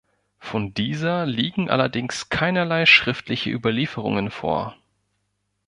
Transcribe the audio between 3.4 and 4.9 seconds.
Überlieferungen vor.